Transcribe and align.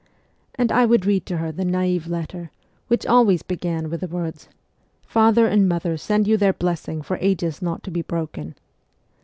And 0.55 0.71
I 0.71 0.83
would 0.83 1.05
read 1.05 1.27
to 1.27 1.37
her 1.37 1.51
the 1.51 1.63
naive 1.63 2.07
letter, 2.07 2.49
which 2.87 3.05
always 3.05 3.43
began 3.43 3.87
with 3.87 4.01
the 4.01 4.07
words,' 4.07 4.49
Father 5.05 5.45
and 5.45 5.69
mother 5.69 5.95
send 5.95 6.27
you 6.27 6.37
their 6.37 6.53
blessing 6.53 7.03
for 7.03 7.17
ages 7.21 7.61
not 7.61 7.83
to 7.83 7.91
be 7.91 8.01
broken.' 8.01 8.55